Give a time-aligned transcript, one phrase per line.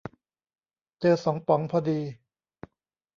[0.99, 1.99] เจอสองป๋องพอดี